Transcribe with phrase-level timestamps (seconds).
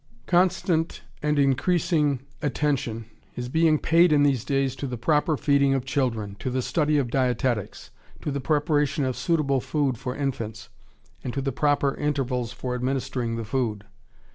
[0.25, 3.05] ]Constant and increasing attention
[3.35, 6.97] is being paid in these days to the proper feeding of children, to the study
[6.97, 10.69] of dietetics, to the preparation of suitable food for infants,
[11.23, 13.85] and to the proper intervals for administering the food.